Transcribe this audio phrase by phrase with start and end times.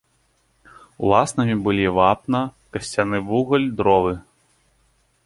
[1.03, 2.39] Уласнымі былі вапна,
[2.79, 4.13] касцяны вугаль, дровы.